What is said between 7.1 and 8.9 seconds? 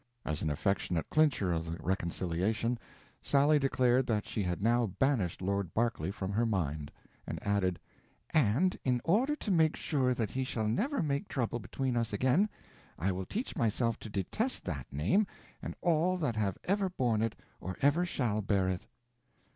and added, "And